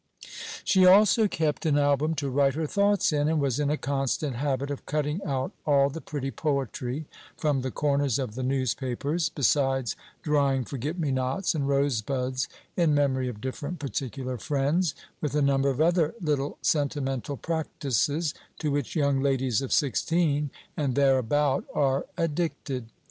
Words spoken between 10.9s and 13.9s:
me nots and rosebuds, in memory of different